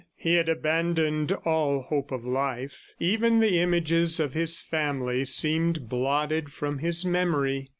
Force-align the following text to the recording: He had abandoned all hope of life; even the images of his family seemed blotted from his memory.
He 0.17 0.33
had 0.33 0.49
abandoned 0.49 1.31
all 1.45 1.83
hope 1.83 2.11
of 2.11 2.25
life; 2.25 2.89
even 2.99 3.39
the 3.39 3.59
images 3.59 4.19
of 4.19 4.33
his 4.33 4.59
family 4.59 5.25
seemed 5.25 5.87
blotted 5.89 6.51
from 6.51 6.79
his 6.79 7.05
memory. 7.05 7.69